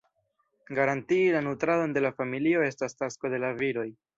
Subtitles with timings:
[0.77, 3.87] Garantii la nutradon de la familio estas tasko de la viroj.